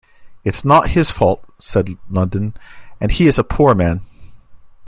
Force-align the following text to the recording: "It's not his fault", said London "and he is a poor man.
"It's 0.43 0.65
not 0.65 0.89
his 0.89 1.11
fault", 1.11 1.43
said 1.59 1.87
London 2.09 2.55
"and 2.99 3.11
he 3.11 3.27
is 3.27 3.37
a 3.37 3.43
poor 3.43 3.75
man. 3.75 4.01